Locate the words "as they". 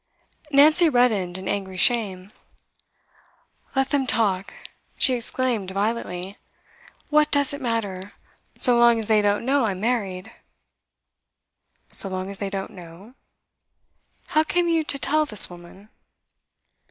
8.97-9.21, 12.31-12.49